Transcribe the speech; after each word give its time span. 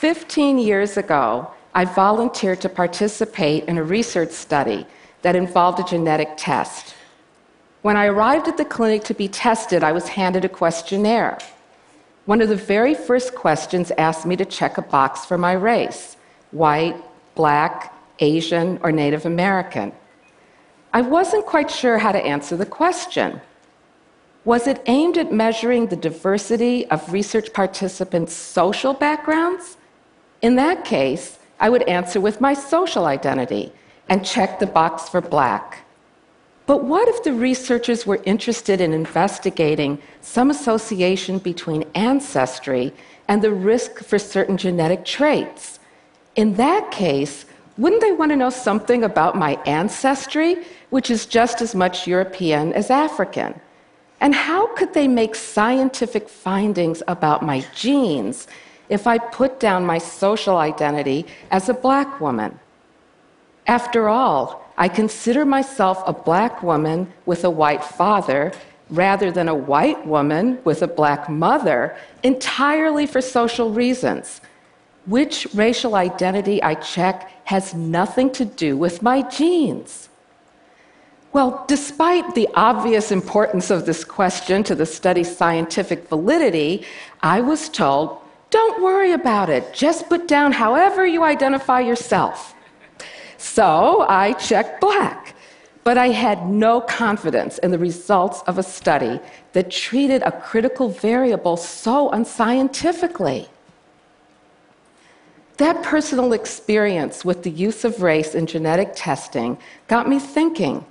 15 0.00 0.58
years 0.58 0.96
ago, 0.96 1.50
I 1.74 1.84
volunteered 1.84 2.62
to 2.62 2.70
participate 2.70 3.64
in 3.64 3.76
a 3.76 3.82
research 3.82 4.30
study 4.30 4.86
that 5.20 5.36
involved 5.36 5.78
a 5.78 5.84
genetic 5.84 6.30
test. 6.38 6.94
When 7.82 7.98
I 7.98 8.06
arrived 8.06 8.48
at 8.48 8.56
the 8.56 8.64
clinic 8.64 9.04
to 9.04 9.14
be 9.14 9.28
tested, 9.28 9.84
I 9.84 9.92
was 9.92 10.08
handed 10.08 10.42
a 10.46 10.48
questionnaire. 10.48 11.36
One 12.24 12.40
of 12.40 12.48
the 12.48 12.56
very 12.56 12.94
first 12.94 13.34
questions 13.34 13.92
asked 13.98 14.24
me 14.24 14.36
to 14.36 14.46
check 14.46 14.78
a 14.78 14.82
box 14.96 15.26
for 15.26 15.36
my 15.36 15.52
race 15.52 16.16
white, 16.50 16.96
black, 17.34 17.92
Asian, 18.20 18.80
or 18.82 18.92
Native 18.92 19.26
American. 19.26 19.92
I 20.94 21.02
wasn't 21.02 21.44
quite 21.44 21.70
sure 21.70 21.98
how 21.98 22.12
to 22.12 22.24
answer 22.24 22.56
the 22.56 22.64
question. 22.64 23.38
Was 24.46 24.66
it 24.66 24.82
aimed 24.86 25.18
at 25.18 25.30
measuring 25.30 25.88
the 25.88 26.02
diversity 26.08 26.86
of 26.86 27.12
research 27.12 27.52
participants' 27.52 28.32
social 28.32 28.94
backgrounds? 28.94 29.76
In 30.42 30.56
that 30.56 30.84
case, 30.84 31.38
I 31.58 31.68
would 31.68 31.82
answer 31.82 32.20
with 32.20 32.40
my 32.40 32.54
social 32.54 33.04
identity 33.04 33.72
and 34.08 34.24
check 34.24 34.58
the 34.58 34.66
box 34.66 35.08
for 35.08 35.20
black. 35.20 35.84
But 36.66 36.84
what 36.84 37.08
if 37.08 37.22
the 37.22 37.32
researchers 37.32 38.06
were 38.06 38.22
interested 38.24 38.80
in 38.80 38.92
investigating 38.92 40.00
some 40.20 40.50
association 40.50 41.38
between 41.38 41.84
ancestry 41.94 42.92
and 43.28 43.42
the 43.42 43.52
risk 43.52 43.98
for 43.98 44.18
certain 44.18 44.56
genetic 44.56 45.04
traits? 45.04 45.78
In 46.36 46.54
that 46.54 46.90
case, 46.90 47.44
wouldn't 47.76 48.02
they 48.02 48.12
want 48.12 48.30
to 48.30 48.36
know 48.36 48.50
something 48.50 49.04
about 49.04 49.36
my 49.36 49.54
ancestry, 49.66 50.64
which 50.90 51.10
is 51.10 51.26
just 51.26 51.60
as 51.60 51.74
much 51.74 52.06
European 52.06 52.72
as 52.72 52.90
African? 52.90 53.60
And 54.20 54.34
how 54.34 54.66
could 54.74 54.94
they 54.94 55.08
make 55.08 55.34
scientific 55.34 56.28
findings 56.28 57.02
about 57.08 57.42
my 57.42 57.64
genes 57.74 58.46
if 58.90 59.06
I 59.06 59.16
put 59.16 59.58
down 59.58 59.86
my 59.86 59.98
social 59.98 60.58
identity 60.58 61.26
as 61.50 61.68
a 61.68 61.74
black 61.74 62.20
woman? 62.20 62.58
After 63.66 64.08
all, 64.08 64.64
I 64.76 64.88
consider 64.88 65.44
myself 65.44 66.02
a 66.06 66.12
black 66.12 66.62
woman 66.62 67.12
with 67.24 67.44
a 67.44 67.50
white 67.50 67.84
father 67.84 68.52
rather 68.90 69.30
than 69.30 69.48
a 69.48 69.54
white 69.54 70.04
woman 70.06 70.58
with 70.64 70.82
a 70.82 70.88
black 70.88 71.28
mother 71.28 71.96
entirely 72.22 73.06
for 73.06 73.20
social 73.20 73.70
reasons. 73.70 74.40
Which 75.06 75.46
racial 75.54 75.94
identity 75.94 76.62
I 76.62 76.74
check 76.74 77.30
has 77.44 77.74
nothing 77.74 78.30
to 78.32 78.44
do 78.44 78.76
with 78.76 79.02
my 79.02 79.22
genes. 79.22 80.08
Well, 81.32 81.64
despite 81.68 82.34
the 82.34 82.48
obvious 82.54 83.12
importance 83.12 83.70
of 83.70 83.86
this 83.86 84.02
question 84.02 84.64
to 84.64 84.74
the 84.74 84.86
study's 84.86 85.34
scientific 85.34 86.08
validity, 86.08 86.84
I 87.22 87.40
was 87.40 87.68
told 87.68 88.20
don't 88.50 88.82
worry 88.82 89.12
about 89.12 89.48
it, 89.48 89.72
just 89.72 90.08
put 90.08 90.26
down 90.26 90.52
however 90.52 91.06
you 91.06 91.22
identify 91.22 91.80
yourself. 91.80 92.54
So 93.38 94.04
I 94.08 94.34
checked 94.34 94.80
black, 94.80 95.34
but 95.84 95.96
I 95.96 96.08
had 96.08 96.48
no 96.48 96.80
confidence 96.80 97.58
in 97.58 97.70
the 97.70 97.78
results 97.78 98.42
of 98.46 98.58
a 98.58 98.62
study 98.62 99.20
that 99.52 99.70
treated 99.70 100.22
a 100.22 100.32
critical 100.32 100.88
variable 100.88 101.56
so 101.56 102.10
unscientifically. 102.10 103.48
That 105.56 105.82
personal 105.82 106.32
experience 106.32 107.24
with 107.24 107.42
the 107.42 107.50
use 107.50 107.84
of 107.84 108.02
race 108.02 108.34
in 108.34 108.46
genetic 108.46 108.92
testing 108.94 109.58
got 109.88 110.08
me 110.08 110.18
thinking 110.18 110.84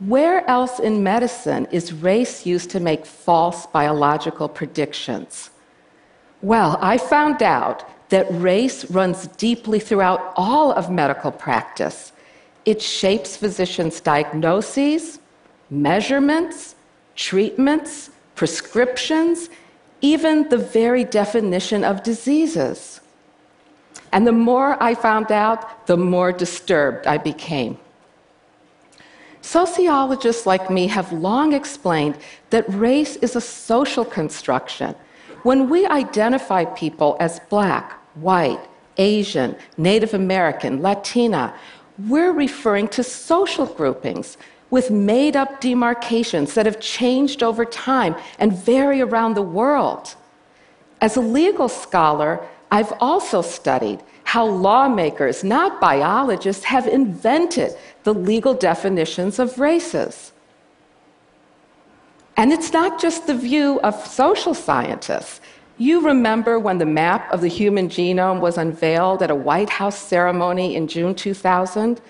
where 0.00 0.48
else 0.48 0.78
in 0.78 1.02
medicine 1.02 1.66
is 1.72 1.92
race 1.92 2.46
used 2.46 2.70
to 2.70 2.80
make 2.80 3.04
false 3.04 3.66
biological 3.66 4.48
predictions? 4.48 5.50
Well, 6.42 6.78
I 6.80 6.98
found 6.98 7.42
out 7.42 7.84
that 8.10 8.26
race 8.30 8.90
runs 8.90 9.26
deeply 9.26 9.80
throughout 9.80 10.32
all 10.36 10.72
of 10.72 10.90
medical 10.90 11.32
practice. 11.32 12.12
It 12.64 12.80
shapes 12.80 13.36
physicians' 13.36 14.00
diagnoses, 14.00 15.18
measurements, 15.70 16.76
treatments, 17.16 18.10
prescriptions, 18.34 19.50
even 20.00 20.48
the 20.48 20.58
very 20.58 21.04
definition 21.04 21.82
of 21.82 22.02
diseases. 22.02 23.00
And 24.12 24.26
the 24.26 24.32
more 24.32 24.80
I 24.82 24.94
found 24.94 25.32
out, 25.32 25.86
the 25.86 25.96
more 25.96 26.32
disturbed 26.32 27.06
I 27.06 27.18
became. 27.18 27.78
Sociologists 29.42 30.46
like 30.46 30.70
me 30.70 30.86
have 30.86 31.12
long 31.12 31.52
explained 31.52 32.16
that 32.50 32.64
race 32.68 33.16
is 33.16 33.34
a 33.34 33.40
social 33.40 34.04
construction 34.04 34.94
when 35.42 35.68
we 35.68 35.86
identify 35.86 36.64
people 36.64 37.16
as 37.20 37.40
black, 37.48 37.92
white, 38.14 38.60
Asian, 38.96 39.56
Native 39.76 40.14
American, 40.14 40.82
Latina, 40.82 41.54
we're 42.08 42.32
referring 42.32 42.88
to 42.88 43.02
social 43.02 43.66
groupings 43.66 44.36
with 44.70 44.90
made 44.90 45.36
up 45.36 45.60
demarcations 45.60 46.54
that 46.54 46.66
have 46.66 46.80
changed 46.80 47.42
over 47.42 47.64
time 47.64 48.14
and 48.38 48.52
vary 48.52 49.00
around 49.00 49.34
the 49.34 49.42
world. 49.42 50.14
As 51.00 51.16
a 51.16 51.20
legal 51.20 51.68
scholar, 51.68 52.46
I've 52.70 52.92
also 53.00 53.40
studied 53.40 54.02
how 54.24 54.46
lawmakers, 54.46 55.42
not 55.42 55.80
biologists, 55.80 56.64
have 56.64 56.86
invented 56.86 57.72
the 58.02 58.12
legal 58.12 58.52
definitions 58.52 59.38
of 59.38 59.58
races. 59.58 60.32
And 62.38 62.50
it's 62.52 62.72
not 62.72 62.98
just 63.00 63.26
the 63.26 63.34
view 63.34 63.80
of 63.80 64.06
social 64.06 64.54
scientists. 64.54 65.40
You 65.76 66.06
remember 66.06 66.60
when 66.60 66.78
the 66.78 66.86
map 66.86 67.28
of 67.32 67.40
the 67.40 67.48
human 67.48 67.88
genome 67.88 68.38
was 68.38 68.56
unveiled 68.56 69.24
at 69.24 69.32
a 69.32 69.34
White 69.34 69.68
House 69.68 69.98
ceremony 69.98 70.76
in 70.76 70.86
June 70.86 71.16
2000? 71.16 72.00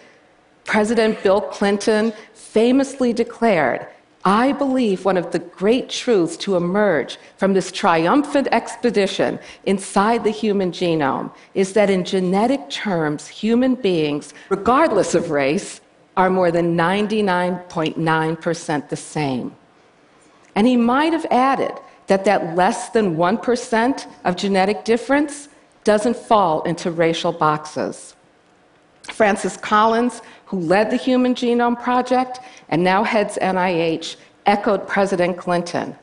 President 0.67 1.23
Bill 1.23 1.41
Clinton 1.41 2.13
famously 2.35 3.15
declared, 3.15 3.87
I 4.23 4.53
believe 4.53 5.07
one 5.07 5.17
of 5.17 5.33
the 5.33 5.39
great 5.39 5.89
truths 5.89 6.37
to 6.39 6.57
emerge 6.57 7.17
from 7.39 7.55
this 7.55 7.73
triumphant 7.73 8.49
expedition 8.53 9.39
inside 9.65 10.25
the 10.25 10.31
human 10.31 10.73
genome 10.73 11.33
is 11.55 11.73
that 11.73 11.89
in 11.89 12.05
genetic 12.05 12.69
terms, 12.69 13.29
human 13.29 13.77
beings, 13.77 14.35
regardless 14.51 15.15
of 15.15 15.31
race, 15.31 15.81
are 16.19 16.29
more 16.29 16.51
than 16.51 16.77
99.9% 16.77 18.89
the 18.91 18.97
same. 18.97 19.57
And 20.59 20.67
he 20.67 20.77
might 20.77 21.13
have 21.13 21.25
added 21.31 21.71
that 22.09 22.25
that 22.25 22.57
less 22.57 22.89
than 22.89 23.17
1% 23.17 24.07
of 24.25 24.35
genetic 24.35 24.85
difference 24.85 25.49
doesn't 25.85 26.17
fall 26.17 26.63
into 26.63 26.91
racial 26.91 27.31
boxes. 27.31 28.17
Francis 29.05 29.57
Collins, 29.57 30.21
who 30.47 30.59
led 30.59 30.91
the 30.91 30.97
Human 30.97 31.37
Genome 31.37 31.81
Project 31.81 32.41
and 32.71 32.83
now 32.83 33.05
heads 33.05 33.39
NIH, 33.41 34.17
echoed 34.47 34.89
President 34.89 35.39
Clinton. 35.39 35.97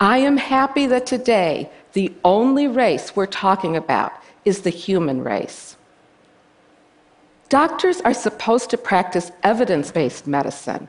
I 0.00 0.16
am 0.16 0.38
happy 0.38 0.86
that 0.86 1.04
today 1.04 1.70
the 1.92 2.10
only 2.24 2.66
race 2.66 3.14
we're 3.14 3.26
talking 3.26 3.76
about 3.76 4.14
is 4.46 4.62
the 4.62 4.70
human 4.70 5.22
race. 5.22 5.76
Doctors 7.50 8.00
are 8.00 8.14
supposed 8.14 8.70
to 8.70 8.78
practice 8.78 9.32
evidence 9.42 9.90
based 9.90 10.26
medicine 10.26 10.88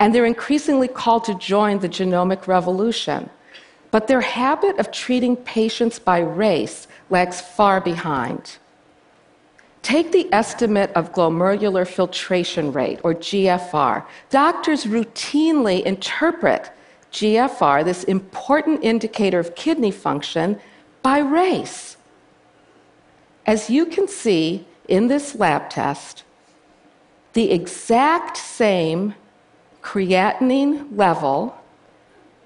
and 0.00 0.14
they're 0.14 0.26
increasingly 0.26 0.88
called 0.88 1.24
to 1.24 1.34
join 1.34 1.78
the 1.78 1.88
genomic 1.88 2.46
revolution. 2.46 3.30
But 3.90 4.06
their 4.06 4.20
habit 4.20 4.78
of 4.78 4.90
treating 4.90 5.36
patients 5.36 5.98
by 5.98 6.20
race 6.20 6.86
lags 7.10 7.40
far 7.40 7.80
behind. 7.80 8.58
Take 9.82 10.12
the 10.12 10.28
estimate 10.32 10.90
of 10.94 11.12
glomerular 11.12 11.86
filtration 11.86 12.72
rate, 12.72 13.00
or 13.02 13.14
GFR. 13.14 14.04
Doctors 14.28 14.84
routinely 14.84 15.82
interpret 15.84 16.70
GFR, 17.12 17.84
this 17.84 18.04
important 18.04 18.84
indicator 18.84 19.38
of 19.38 19.54
kidney 19.54 19.90
function, 19.90 20.60
by 21.02 21.18
race. 21.18 21.96
As 23.46 23.70
you 23.70 23.86
can 23.86 24.06
see 24.06 24.66
in 24.88 25.08
this 25.08 25.34
lab 25.34 25.70
test, 25.70 26.24
the 27.32 27.50
exact 27.50 28.36
same 28.36 29.14
creatinine 29.82 30.96
level, 30.96 31.56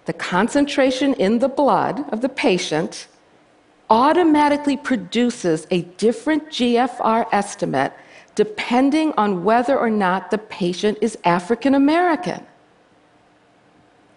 the 0.05 0.13
concentration 0.13 1.15
in 1.15 1.39
the 1.39 1.49
blood 1.49 2.05
of 2.13 2.21
the 2.21 2.29
patient, 2.29 3.07
automatically 3.91 4.77
produces 4.77 5.67
a 5.71 5.83
different 5.83 6.49
GFR 6.49 7.27
estimate 7.33 7.93
depending 8.35 9.13
on 9.19 9.45
whether 9.45 9.79
or 9.79 9.91
not 9.91 10.31
the 10.31 10.39
patient 10.39 10.99
is 11.01 11.19
African 11.25 11.75
American. 11.75 12.45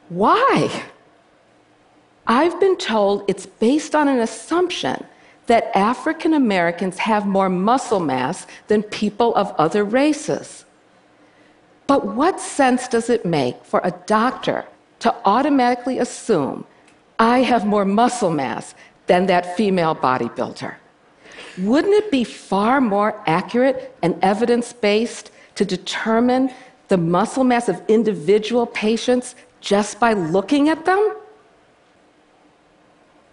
Why? 0.10 0.84
I've 2.28 2.60
been 2.60 2.78
told 2.78 3.24
it's 3.28 3.46
based 3.46 3.94
on 3.94 4.08
an 4.08 4.20
assumption 4.20 5.04
that 5.48 5.76
African 5.76 6.34
Americans 6.34 6.98
have 6.98 7.28
more 7.28 7.50
muscle 7.50 8.00
mass 8.00 8.48
than 8.68 8.82
people 8.84 9.36
of 9.36 9.54
other 9.58 9.84
races. 9.84 10.65
But 11.88 12.08
what 12.08 12.40
sense 12.40 12.88
does 12.88 13.10
it 13.10 13.26
make 13.26 13.64
for 13.64 13.82
a 13.84 13.92
doctor 14.06 14.66
to 15.00 15.14
automatically 15.26 16.00
assume 16.00 16.66
I 17.20 17.40
have 17.40 17.66
more 17.66 17.86
muscle 17.86 18.32
mass 18.32 18.74
than 19.08 19.28
that 19.28 19.56
female 19.56 19.96
bodybuilder? 19.96 20.76
Wouldn't 21.60 21.94
it 21.94 22.12
be 22.12 22.24
far 22.24 22.82
more 22.82 23.22
accurate 23.26 23.96
and 24.02 24.18
evidence 24.22 24.74
based 24.74 25.32
to 25.56 25.64
determine 25.64 26.52
the 26.88 26.98
muscle 26.98 27.44
mass 27.44 27.70
of 27.70 27.82
individual 27.88 28.66
patients 28.66 29.36
just 29.62 30.00
by 30.00 30.14
looking 30.14 30.70
at 30.70 30.86
them? 30.86 31.16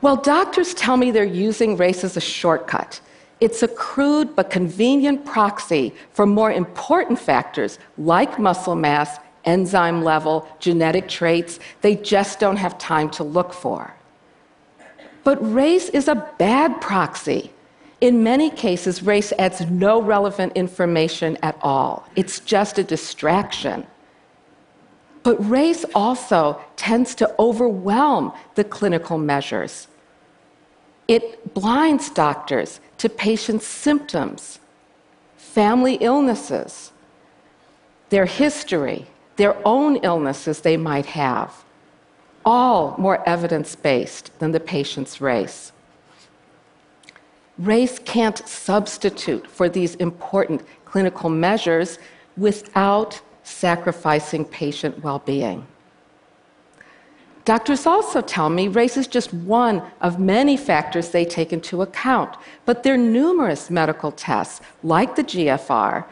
Well, 0.00 0.16
doctors 0.16 0.74
tell 0.74 0.96
me 0.96 1.10
they're 1.10 1.24
using 1.24 1.76
race 1.76 2.04
as 2.04 2.16
a 2.16 2.20
shortcut. 2.20 3.00
It's 3.42 3.64
a 3.64 3.66
crude 3.66 4.36
but 4.36 4.50
convenient 4.50 5.24
proxy 5.24 5.92
for 6.12 6.26
more 6.26 6.52
important 6.52 7.18
factors 7.18 7.80
like 7.98 8.38
muscle 8.38 8.76
mass, 8.76 9.18
enzyme 9.44 10.04
level, 10.04 10.46
genetic 10.60 11.08
traits 11.08 11.58
they 11.80 11.96
just 11.96 12.38
don't 12.38 12.58
have 12.58 12.78
time 12.78 13.10
to 13.10 13.24
look 13.24 13.52
for. 13.52 13.92
But 15.24 15.38
race 15.52 15.88
is 15.88 16.06
a 16.06 16.24
bad 16.38 16.80
proxy. 16.80 17.50
In 18.00 18.22
many 18.22 18.48
cases, 18.48 19.02
race 19.02 19.32
adds 19.40 19.60
no 19.66 20.00
relevant 20.00 20.52
information 20.54 21.36
at 21.42 21.58
all. 21.62 22.08
It's 22.14 22.38
just 22.38 22.78
a 22.78 22.84
distraction. 22.84 23.84
But 25.24 25.36
race 25.50 25.84
also 25.96 26.60
tends 26.76 27.16
to 27.16 27.34
overwhelm 27.40 28.32
the 28.54 28.62
clinical 28.62 29.18
measures. 29.18 29.88
It 31.12 31.52
blinds 31.52 32.08
doctors 32.08 32.80
to 32.96 33.10
patients' 33.10 33.66
symptoms, 33.66 34.60
family 35.36 35.96
illnesses, 35.96 36.90
their 38.08 38.24
history, 38.24 39.04
their 39.36 39.54
own 39.66 39.96
illnesses 39.96 40.60
they 40.60 40.78
might 40.78 41.04
have, 41.04 41.64
all 42.46 42.94
more 42.96 43.22
evidence 43.28 43.76
based 43.76 44.30
than 44.38 44.52
the 44.52 44.60
patient's 44.76 45.20
race. 45.20 45.72
Race 47.58 47.98
can't 47.98 48.38
substitute 48.48 49.46
for 49.46 49.68
these 49.68 49.96
important 49.96 50.62
clinical 50.86 51.28
measures 51.28 51.98
without 52.38 53.20
sacrificing 53.42 54.46
patient 54.46 55.04
well 55.04 55.18
being. 55.18 55.66
Doctors 57.44 57.86
also 57.86 58.20
tell 58.20 58.50
me 58.50 58.68
race 58.68 58.96
is 58.96 59.08
just 59.08 59.34
one 59.34 59.82
of 60.00 60.20
many 60.20 60.56
factors 60.56 61.10
they 61.10 61.24
take 61.24 61.52
into 61.52 61.82
account, 61.82 62.36
but 62.64 62.82
there 62.82 62.94
are 62.94 62.98
numerous 62.98 63.68
medical 63.68 64.12
tests, 64.12 64.60
like 64.84 65.16
the 65.16 65.24
GFR, 65.24 66.04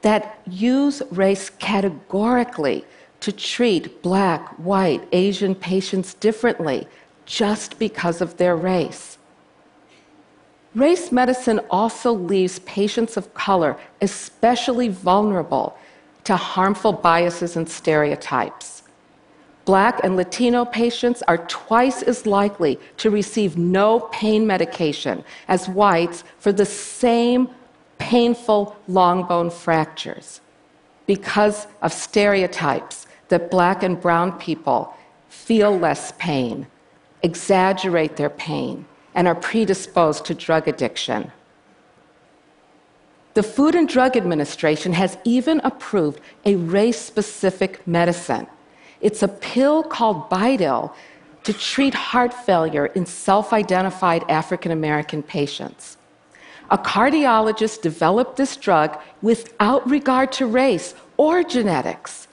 that 0.00 0.40
use 0.46 1.00
race 1.12 1.50
categorically 1.50 2.84
to 3.20 3.30
treat 3.30 4.02
black, 4.02 4.48
white, 4.58 5.06
Asian 5.12 5.54
patients 5.54 6.14
differently 6.14 6.88
just 7.26 7.78
because 7.78 8.20
of 8.20 8.36
their 8.36 8.56
race. 8.56 9.18
Race 10.74 11.12
medicine 11.12 11.60
also 11.70 12.12
leaves 12.12 12.58
patients 12.60 13.16
of 13.16 13.32
color 13.34 13.78
especially 14.00 14.88
vulnerable 14.88 15.76
to 16.24 16.34
harmful 16.34 16.92
biases 16.92 17.56
and 17.56 17.68
stereotypes. 17.68 18.81
Black 19.64 20.00
and 20.02 20.16
Latino 20.16 20.64
patients 20.64 21.22
are 21.28 21.38
twice 21.46 22.02
as 22.02 22.26
likely 22.26 22.80
to 22.96 23.10
receive 23.10 23.56
no 23.56 24.00
pain 24.12 24.46
medication 24.46 25.24
as 25.46 25.68
whites 25.68 26.24
for 26.38 26.52
the 26.52 26.66
same 26.66 27.48
painful 27.98 28.76
long 28.88 29.24
bone 29.24 29.50
fractures 29.50 30.40
because 31.06 31.66
of 31.80 31.92
stereotypes 31.92 33.06
that 33.28 33.50
black 33.50 33.82
and 33.82 34.00
brown 34.00 34.38
people 34.38 34.94
feel 35.28 35.78
less 35.78 36.12
pain, 36.18 36.66
exaggerate 37.22 38.16
their 38.16 38.30
pain, 38.30 38.84
and 39.14 39.28
are 39.28 39.34
predisposed 39.34 40.24
to 40.24 40.34
drug 40.34 40.66
addiction. 40.66 41.30
The 43.34 43.42
Food 43.42 43.74
and 43.74 43.88
Drug 43.88 44.16
Administration 44.16 44.92
has 44.92 45.16
even 45.24 45.60
approved 45.64 46.20
a 46.44 46.56
race 46.56 47.00
specific 47.00 47.86
medicine. 47.86 48.46
It's 49.02 49.22
a 49.22 49.28
pill 49.28 49.82
called 49.82 50.30
Bidil 50.30 50.94
to 51.42 51.52
treat 51.52 51.92
heart 51.92 52.32
failure 52.32 52.86
in 52.86 53.04
self 53.04 53.52
identified 53.52 54.24
African 54.30 54.70
American 54.70 55.22
patients. 55.22 55.96
A 56.70 56.78
cardiologist 56.78 57.82
developed 57.82 58.36
this 58.36 58.56
drug 58.56 58.98
without 59.20 59.88
regard 59.90 60.32
to 60.32 60.46
race 60.46 60.94
or 61.16 61.42
genetics, 61.42 62.28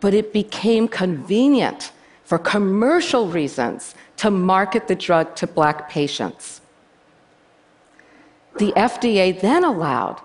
but 0.00 0.14
it 0.14 0.32
became 0.32 0.86
convenient 0.88 1.92
for 2.24 2.38
commercial 2.38 3.28
reasons 3.28 3.94
to 4.16 4.30
market 4.30 4.88
the 4.88 4.94
drug 4.94 5.34
to 5.36 5.46
black 5.46 5.90
patients. 5.90 6.60
The 8.58 8.72
FDA 8.72 9.38
then 9.38 9.64
allowed 9.64 10.20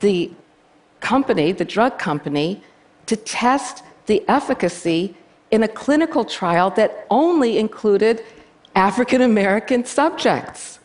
the 0.00 0.30
company, 1.00 1.52
the 1.52 1.64
drug 1.64 1.98
company, 1.98 2.62
to 3.06 3.16
test 3.16 3.82
the 4.06 4.22
efficacy 4.28 5.16
in 5.52 5.62
a 5.62 5.68
clinical 5.68 6.24
trial 6.24 6.70
that 6.70 7.06
only 7.10 7.58
included 7.58 8.24
African 8.74 9.20
American 9.20 9.84
subjects. 9.84 10.80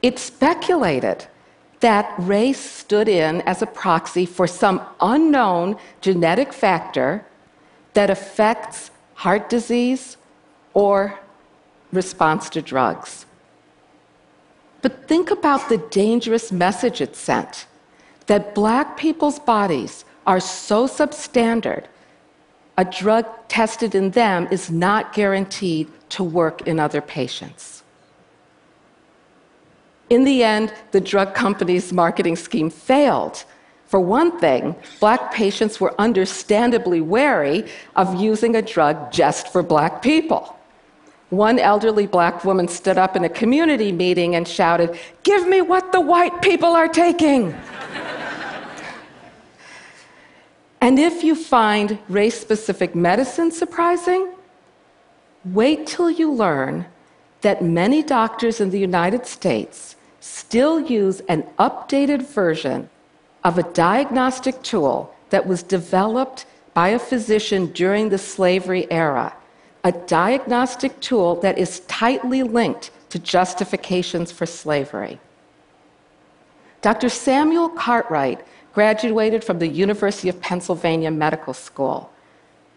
It 0.00 0.18
speculated 0.18 1.26
that 1.80 2.14
race 2.16 2.60
stood 2.60 3.08
in 3.08 3.40
as 3.42 3.60
a 3.60 3.66
proxy 3.66 4.24
for 4.24 4.46
some 4.46 4.80
unknown 5.00 5.76
genetic 6.00 6.52
factor 6.52 7.26
that 7.94 8.08
affects 8.08 8.92
heart 9.14 9.50
disease 9.50 10.16
or 10.72 11.18
response 11.92 12.48
to 12.48 12.62
drugs. 12.62 13.26
But 14.80 15.08
think 15.08 15.30
about 15.30 15.68
the 15.68 15.78
dangerous 15.78 16.50
message 16.52 17.00
it 17.00 17.16
sent 17.16 17.66
that 18.26 18.54
black 18.54 18.96
people's 18.96 19.40
bodies 19.40 20.04
are 20.26 20.40
so 20.40 20.86
substandard, 20.86 21.84
a 22.82 22.84
drug 22.84 23.24
tested 23.46 23.94
in 23.94 24.10
them 24.10 24.48
is 24.50 24.68
not 24.68 25.12
guaranteed 25.12 25.86
to 26.08 26.24
work 26.24 26.56
in 26.66 26.80
other 26.80 27.00
patients. 27.00 27.84
In 30.10 30.24
the 30.24 30.42
end, 30.42 30.74
the 30.90 31.00
drug 31.00 31.32
company's 31.32 31.92
marketing 31.92 32.34
scheme 32.34 32.70
failed. 32.70 33.44
For 33.86 34.00
one 34.00 34.30
thing, 34.40 34.74
black 34.98 35.32
patients 35.32 35.80
were 35.80 35.94
understandably 36.06 37.00
wary 37.00 37.58
of 37.94 38.20
using 38.20 38.56
a 38.56 38.62
drug 38.62 39.12
just 39.12 39.52
for 39.52 39.62
black 39.62 40.02
people. 40.02 40.42
One 41.30 41.60
elderly 41.60 42.08
black 42.08 42.44
woman 42.44 42.66
stood 42.66 42.98
up 42.98 43.14
in 43.14 43.22
a 43.22 43.28
community 43.28 43.92
meeting 43.92 44.34
and 44.34 44.46
shouted, 44.58 44.98
Give 45.22 45.46
me 45.46 45.60
what 45.60 45.92
the 45.92 46.00
white 46.00 46.42
people 46.42 46.72
are 46.80 46.88
taking. 46.88 47.54
And 50.82 50.98
if 50.98 51.22
you 51.24 51.34
find 51.34 51.98
race 52.08 52.38
specific 52.38 52.94
medicine 52.94 53.50
surprising, 53.50 54.32
wait 55.44 55.86
till 55.86 56.10
you 56.10 56.30
learn 56.30 56.84
that 57.40 57.62
many 57.62 58.02
doctors 58.02 58.60
in 58.60 58.70
the 58.70 58.80
United 58.80 59.24
States 59.24 59.96
still 60.20 60.80
use 60.80 61.20
an 61.28 61.42
updated 61.58 62.22
version 62.26 62.90
of 63.44 63.58
a 63.58 63.62
diagnostic 63.72 64.60
tool 64.62 65.14
that 65.30 65.46
was 65.46 65.62
developed 65.62 66.46
by 66.74 66.88
a 66.88 66.98
physician 66.98 67.66
during 67.72 68.08
the 68.08 68.18
slavery 68.18 68.90
era 68.90 69.32
a 69.84 69.92
diagnostic 69.92 70.98
tool 71.00 71.36
that 71.40 71.58
is 71.58 71.80
tightly 71.80 72.42
linked 72.42 72.90
to 73.08 73.18
justifications 73.18 74.30
for 74.30 74.46
slavery. 74.46 75.18
Dr. 76.80 77.08
Samuel 77.08 77.68
Cartwright 77.68 78.40
graduated 78.72 79.44
from 79.44 79.58
the 79.58 79.68
University 79.68 80.28
of 80.28 80.40
Pennsylvania 80.40 81.10
Medical 81.10 81.54
School. 81.54 82.10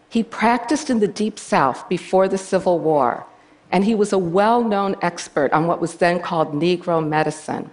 He 0.08 0.22
practiced 0.22 0.90
in 0.90 1.00
the 1.00 1.08
Deep 1.08 1.38
South 1.38 1.88
before 1.88 2.28
the 2.28 2.38
Civil 2.38 2.78
War, 2.78 3.26
and 3.72 3.84
he 3.84 3.94
was 3.94 4.12
a 4.12 4.18
well 4.18 4.62
known 4.62 4.96
expert 5.02 5.52
on 5.52 5.66
what 5.66 5.80
was 5.80 5.94
then 5.94 6.20
called 6.20 6.52
Negro 6.52 7.06
medicine. 7.06 7.70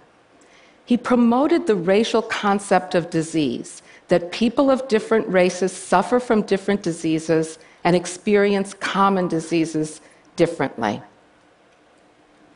He 0.84 0.96
promoted 0.96 1.66
the 1.66 1.76
racial 1.76 2.22
concept 2.22 2.94
of 2.94 3.10
disease, 3.10 3.82
that 4.08 4.32
people 4.32 4.70
of 4.70 4.86
different 4.88 5.26
races 5.28 5.72
suffer 5.72 6.20
from 6.20 6.42
different 6.42 6.82
diseases 6.82 7.58
and 7.84 7.96
experience 7.96 8.74
common 8.74 9.28
diseases 9.28 10.00
differently. 10.36 11.00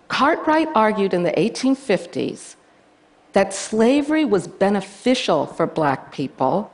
Cartwright 0.08 0.68
argued 0.75 1.14
in 1.14 1.22
the 1.22 1.32
1850s 1.32 2.56
that 3.32 3.54
slavery 3.54 4.25
was 4.25 4.47
beneficial 4.47 5.47
for 5.47 5.66
black 5.66 6.12
people 6.12 6.73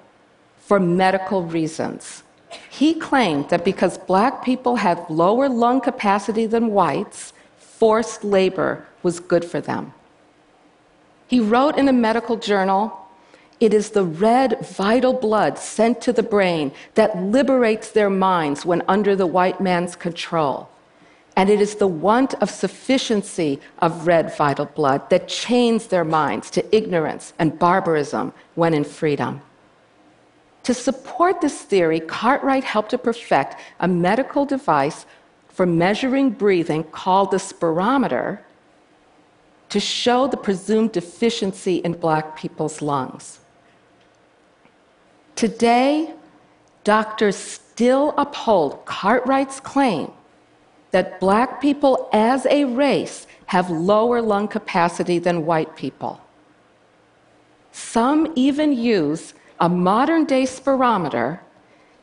for 0.58 0.80
medical 0.80 1.42
reasons. 1.42 2.23
He 2.70 2.94
claimed 2.94 3.50
that 3.50 3.64
because 3.64 3.99
black 3.99 4.44
people 4.44 4.76
had 4.76 5.11
lower 5.11 5.49
lung 5.49 5.80
capacity 5.80 6.46
than 6.46 6.68
whites, 6.68 7.32
forced 7.58 8.25
labor 8.25 8.87
was 9.02 9.20
good 9.20 9.44
for 9.44 9.61
them. 9.61 9.92
He 11.26 11.40
wrote 11.40 11.76
in 11.76 11.88
a 11.88 11.92
medical 11.92 12.37
journal 12.37 13.00
it 13.61 13.73
is 13.73 13.90
the 13.90 14.04
red, 14.04 14.61
vital 14.61 15.12
blood 15.12 15.58
sent 15.58 16.00
to 16.02 16.12
the 16.12 16.23
brain 16.23 16.73
that 16.94 17.16
liberates 17.16 17.90
their 17.90 18.11
minds 18.11 18.66
when 18.66 18.82
under 18.88 19.14
the 19.14 19.26
white 19.26 19.61
man's 19.61 19.96
control. 19.96 20.68
And 21.36 21.50
it 21.50 21.60
is 21.60 21.76
the 21.76 21.86
want 21.86 22.34
of 22.34 22.50
sufficiency 22.50 23.60
of 23.78 24.06
red 24.06 24.36
vital 24.36 24.66
blood 24.66 25.10
that 25.10 25.26
chains 25.28 25.88
their 25.88 26.04
minds 26.04 26.48
to 26.50 26.76
ignorance 26.76 27.32
and 27.38 27.58
barbarism 27.58 28.32
when 28.54 28.72
in 28.72 28.84
freedom. 28.84 29.42
To 30.64 30.72
support 30.72 31.40
this 31.40 31.62
theory, 31.62 32.00
Cartwright 32.00 32.64
helped 32.64 32.90
to 32.90 32.98
perfect 32.98 33.56
a 33.80 33.88
medical 33.88 34.46
device 34.46 35.06
for 35.48 35.66
measuring 35.66 36.30
breathing 36.30 36.84
called 36.84 37.30
the 37.30 37.36
spirometer 37.36 38.40
to 39.68 39.80
show 39.80 40.26
the 40.26 40.36
presumed 40.36 40.92
deficiency 40.92 41.76
in 41.76 41.92
black 41.92 42.36
people's 42.36 42.80
lungs. 42.80 43.40
Today, 45.36 46.14
doctors 46.84 47.36
still 47.36 48.14
uphold 48.16 48.84
Cartwright's 48.84 49.58
claim 49.60 50.12
that 50.94 51.18
black 51.18 51.60
people 51.60 52.08
as 52.12 52.46
a 52.46 52.64
race 52.66 53.26
have 53.46 53.68
lower 53.68 54.22
lung 54.22 54.46
capacity 54.46 55.18
than 55.18 55.44
white 55.44 55.74
people. 55.74 56.20
Some 57.72 58.32
even 58.36 58.72
use 58.72 59.34
a 59.58 59.68
modern 59.68 60.24
day 60.24 60.44
spirometer 60.44 61.40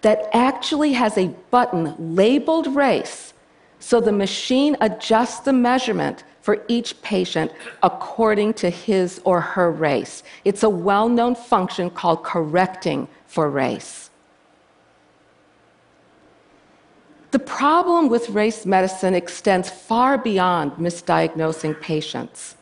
that 0.02 0.30
actually 0.34 0.92
has 0.92 1.18
a 1.18 1.28
button 1.52 1.96
labeled 2.18 2.68
race 2.76 3.34
so 3.80 4.02
the 4.02 4.12
machine 4.12 4.76
adjusts 4.82 5.40
the 5.40 5.54
measurement 5.54 6.26
for 6.42 6.62
each 6.68 7.02
patient 7.02 7.50
according 7.84 8.54
to 8.56 8.70
his 8.70 9.22
or 9.24 9.40
her 9.40 9.72
race. 9.72 10.22
It's 10.44 10.64
a 10.64 10.70
well 10.70 11.08
known 11.08 11.36
function 11.36 11.90
called 11.92 12.26
correcting 12.26 13.08
for 13.26 13.50
race. 13.50 14.10
The 17.32 17.40
problem 17.40 18.10
with 18.10 18.30
race 18.30 18.66
medicine 18.66 19.16
extends 19.16 19.70
far 19.70 20.18
beyond 20.18 20.74
misdiagnosing 20.74 21.80
patients. 21.80 22.58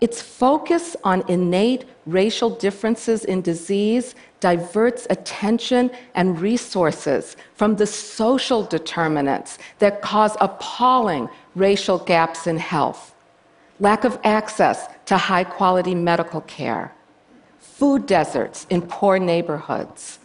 Its 0.00 0.20
focus 0.20 0.96
on 1.04 1.22
innate 1.28 1.84
racial 2.04 2.50
differences 2.50 3.24
in 3.24 3.40
disease 3.40 4.16
diverts 4.40 5.06
attention 5.10 5.90
and 6.14 6.40
resources 6.40 7.36
from 7.54 7.76
the 7.76 7.86
social 7.86 8.64
determinants 8.64 9.58
that 9.78 10.02
cause 10.02 10.36
appalling 10.40 11.28
racial 11.54 11.98
gaps 11.98 12.48
in 12.48 12.58
health. 12.58 13.14
Lack 13.78 14.04
of 14.04 14.18
access 14.24 14.88
to 15.06 15.16
high 15.16 15.44
quality 15.44 15.94
medical 15.94 16.40
care, 16.42 16.92
food 17.60 18.06
deserts 18.06 18.66
in 18.70 18.82
poor 18.82 19.18
neighborhoods, 19.18 20.18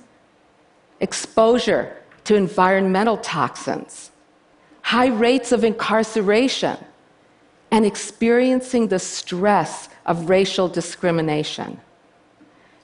exposure 0.99 1.95
to 2.29 2.36
environmental 2.36 3.17
toxins, 3.17 4.12
high 4.83 5.07
rates 5.07 5.51
of 5.51 5.63
incarceration, 5.63 6.77
and 7.71 7.88
experiencing 7.88 8.88
the 8.88 9.00
stress 9.00 9.89
of 10.05 10.29
racial 10.29 10.67
discrimination. 10.67 11.81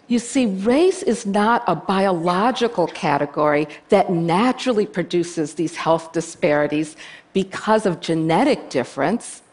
You 0.08 0.18
see, 0.18 0.48
race 0.48 1.04
is 1.04 1.28
not 1.28 1.64
a 1.68 1.76
biological 1.76 2.88
category 2.88 3.68
that 3.90 4.10
naturally 4.12 4.88
produces 4.88 5.54
these 5.54 5.76
health 5.76 6.12
disparities 6.12 6.96
because 7.32 7.86
of 7.86 8.00
genetic 8.00 8.72
difference. 8.72 9.44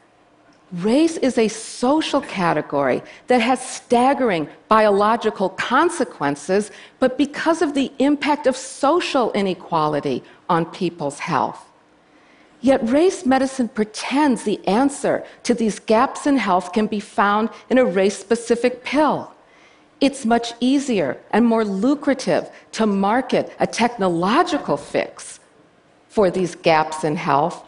Race 0.72 1.18
is 1.18 1.36
a 1.36 1.48
social 1.48 2.22
category 2.22 3.02
that 3.26 3.42
has 3.42 3.60
staggering 3.60 4.48
biological 4.68 5.50
consequences, 5.50 6.70
but 6.98 7.18
because 7.18 7.60
of 7.60 7.74
the 7.74 7.92
impact 7.98 8.46
of 8.46 8.56
social 8.56 9.32
inequality 9.32 10.22
on 10.48 10.64
people's 10.64 11.18
health. 11.18 11.68
Yet 12.62 12.88
race 12.88 13.26
medicine 13.26 13.68
pretends 13.68 14.44
the 14.44 14.66
answer 14.66 15.24
to 15.42 15.52
these 15.52 15.78
gaps 15.78 16.26
in 16.26 16.38
health 16.38 16.72
can 16.72 16.86
be 16.86 17.00
found 17.00 17.50
in 17.68 17.76
a 17.76 17.84
race 17.84 18.16
specific 18.16 18.82
pill. 18.82 19.30
It's 20.00 20.24
much 20.24 20.54
easier 20.58 21.20
and 21.32 21.44
more 21.44 21.66
lucrative 21.66 22.48
to 22.72 22.86
market 22.86 23.52
a 23.60 23.66
technological 23.66 24.78
fix 24.78 25.38
for 26.08 26.30
these 26.30 26.54
gaps 26.54 27.04
in 27.04 27.16
health 27.16 27.62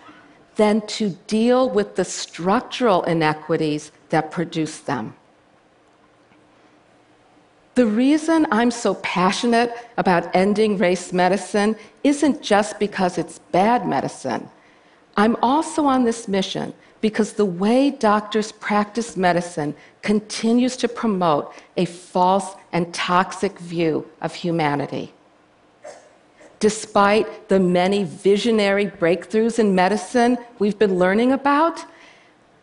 than 0.56 0.80
to 0.86 1.10
deal 1.26 1.68
with 1.68 1.96
the 1.96 2.04
structural 2.04 3.02
inequities 3.04 3.92
that 4.10 4.30
produce 4.30 4.78
them. 4.80 5.14
The 7.74 7.86
reason 7.86 8.46
I'm 8.52 8.70
so 8.70 8.94
passionate 8.96 9.72
about 9.96 10.34
ending 10.34 10.78
race 10.78 11.12
medicine 11.12 11.74
isn't 12.04 12.40
just 12.40 12.78
because 12.78 13.18
it's 13.18 13.40
bad 13.50 13.86
medicine. 13.86 14.48
I'm 15.16 15.36
also 15.42 15.84
on 15.86 16.04
this 16.04 16.28
mission 16.28 16.72
because 17.00 17.32
the 17.32 17.44
way 17.44 17.90
doctors 17.90 18.52
practice 18.52 19.16
medicine 19.16 19.74
continues 20.02 20.76
to 20.76 20.88
promote 20.88 21.52
a 21.76 21.84
false 21.84 22.54
and 22.72 22.94
toxic 22.94 23.58
view 23.58 24.08
of 24.22 24.34
humanity 24.34 25.12
despite 26.64 27.50
the 27.50 27.60
many 27.60 28.04
visionary 28.04 28.86
breakthroughs 28.86 29.58
in 29.58 29.74
medicine 29.74 30.38
we've 30.58 30.78
been 30.78 30.98
learning 30.98 31.30
about, 31.30 31.84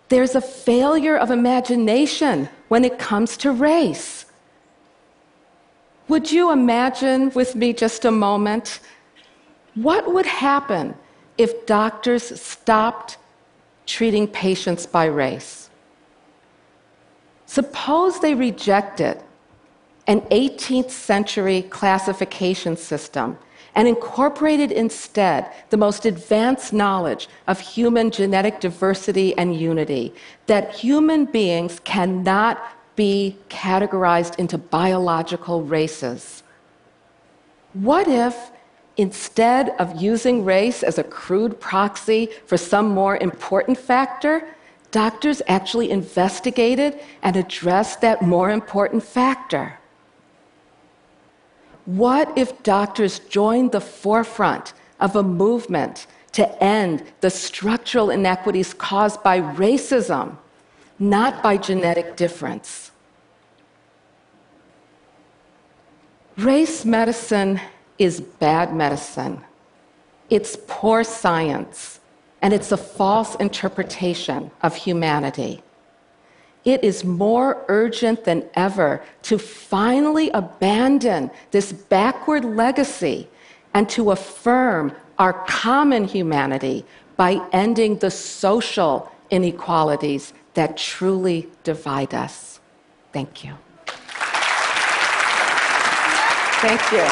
there's 0.10 0.34
a 0.34 0.41
failure 0.41 1.15
of 1.15 1.29
imagination 1.29 2.50
when 2.70 2.84
it 2.84 2.98
comes 2.98 3.38
to 3.38 3.51
race. 3.51 4.25
Would 6.08 6.31
you 6.31 6.51
imagine 6.51 7.29
with 7.36 7.53
me 7.53 7.74
just 7.74 8.03
a 8.03 8.10
moment 8.10 8.79
what 9.75 10.12
would 10.12 10.25
happen 10.25 10.96
if 11.38 11.67
doctors 11.67 12.41
stopped 12.41 13.20
treating 13.86 14.25
patients 14.27 14.88
by 14.88 15.05
race? 15.05 15.70
Suppose 17.46 18.20
they 18.20 18.34
rejected 18.34 19.22
an 20.08 20.22
18th 20.22 20.89
century 20.89 21.62
classification 21.63 22.75
system 22.75 23.38
and 23.75 23.88
incorporated 23.88 24.72
instead 24.72 25.50
the 25.70 25.77
most 25.77 26.05
advanced 26.05 26.74
knowledge 26.74 27.29
of 27.48 27.60
human 27.60 28.12
genetic 28.12 28.60
diversity 28.60 29.38
and 29.38 29.55
unity, 29.55 30.13
that 30.48 30.75
human 30.75 31.25
beings 31.25 31.79
cannot 31.84 32.62
be 32.96 33.38
categorized 33.50 34.38
into 34.38 34.58
biological 34.58 35.63
races. 35.63 36.43
What 37.74 38.08
if, 38.08 38.51
instead 38.98 39.70
of 39.79 40.01
using 40.01 40.43
race 40.43 40.84
as 40.84 40.98
a 40.98 41.03
crude 41.03 41.60
proxy 41.62 42.27
for 42.46 42.58
some 42.58 42.89
more 42.89 43.15
important 43.17 43.77
factor, 43.77 44.46
doctors 44.91 45.41
actually 45.48 45.89
investigated 45.89 47.00
and 47.24 47.38
addressed 47.38 48.01
that 48.01 48.22
more 48.22 48.51
important 48.51 49.03
factor? 49.03 49.77
What 51.91 52.38
if 52.38 52.63
doctors 52.63 53.19
joined 53.19 53.74
the 53.74 53.81
forefront 53.81 54.71
of 55.01 55.17
a 55.17 55.24
movement 55.24 56.07
to 56.31 56.63
end 56.63 57.03
the 57.19 57.29
structural 57.29 58.10
inequities 58.10 58.74
caused 58.74 59.21
by 59.24 59.41
racism, 59.41 60.38
not 61.00 61.43
by 61.43 61.57
genetic 61.57 62.15
difference? 62.15 62.91
Race 66.38 66.86
medicine 66.86 67.60
is 68.00 68.21
bad 68.21 68.74
medicine. 68.74 69.41
It's 70.29 70.57
poor 70.67 71.03
science, 71.03 72.00
and 72.41 72.53
it's 72.53 72.71
a 72.71 72.77
false 72.77 73.36
interpretation 73.36 74.50
of 74.62 74.75
humanity 74.75 75.62
it 76.63 76.84
is 76.84 77.03
more 77.03 77.63
urgent 77.68 78.24
than 78.24 78.48
ever 78.53 79.01
to 79.24 79.38
finally 79.38 80.30
abandon 80.32 81.32
this 81.51 81.72
backward 81.74 82.46
legacy 82.46 83.27
and 83.74 83.89
to 83.89 84.12
affirm 84.12 84.91
our 85.18 85.34
common 85.46 86.06
humanity 86.06 86.86
by 87.18 87.41
ending 87.51 87.98
the 87.98 88.12
social 88.12 89.12
inequalities 89.30 90.34
that 90.53 90.77
truly 90.77 91.50
divide 91.63 92.13
us. 92.13 92.60
Thank 93.13 93.44
you. 93.44 93.53
Thank 96.62 96.82
you. 96.91 97.06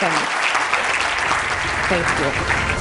Thanks. 0.00 0.40
Thank 1.88 2.74
you. 2.74 2.79